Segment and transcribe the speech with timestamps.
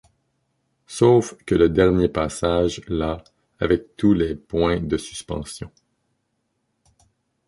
[0.87, 3.23] Sauf que le dernier passage, là,
[3.59, 5.71] avec tous les points de suspension…